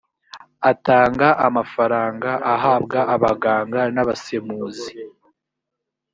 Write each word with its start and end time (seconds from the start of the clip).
atanga 0.71 1.27
amafaranga 1.47 2.31
ahabwa 2.53 2.99
abaganga 3.15 3.81
n’abasemuzi 3.95 4.91